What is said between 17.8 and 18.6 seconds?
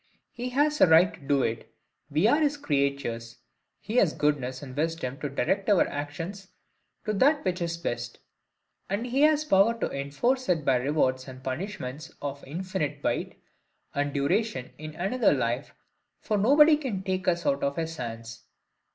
hands.